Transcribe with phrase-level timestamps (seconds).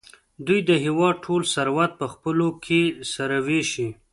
[0.45, 2.81] دوی د هېواد ټول ثروت په خپلو کې
[3.13, 3.89] سره وېشي.